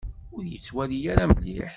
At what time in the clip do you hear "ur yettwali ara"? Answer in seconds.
0.35-1.25